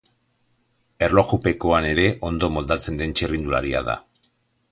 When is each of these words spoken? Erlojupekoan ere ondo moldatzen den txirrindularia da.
Erlojupekoan 1.07 1.87
ere 1.91 2.07
ondo 2.31 2.49
moldatzen 2.55 2.99
den 3.03 3.15
txirrindularia 3.19 3.85
da. 3.93 3.99